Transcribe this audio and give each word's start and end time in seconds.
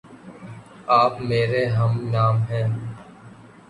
آپ 0.93 1.21
میرے 1.21 1.63
ہم 1.67 1.93
نام 2.11 2.37
ہےـ 2.49 2.63